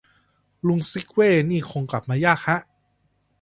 [0.67, 2.57] ลุงซิคเว่นี่คงกลับมายากฮะ